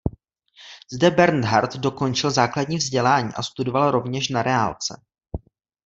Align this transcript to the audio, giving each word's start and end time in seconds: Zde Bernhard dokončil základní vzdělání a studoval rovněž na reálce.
Zde 0.91 1.11
Bernhard 1.11 1.75
dokončil 1.77 2.31
základní 2.31 2.77
vzdělání 2.77 3.33
a 3.35 3.43
studoval 3.43 3.91
rovněž 3.91 4.29
na 4.29 4.41
reálce. 4.43 5.01